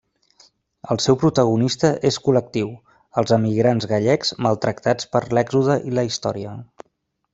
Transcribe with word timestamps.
El 0.93 0.99
seu 1.03 1.17
protagonista 1.23 1.91
és 2.09 2.17
col·lectiu: 2.29 2.71
els 3.23 3.35
emigrants 3.37 3.87
gallecs 3.95 4.35
maltractats 4.47 5.11
per 5.13 5.23
l'èxode 5.39 5.77
i 5.93 5.95
la 6.01 6.07
història. 6.13 6.57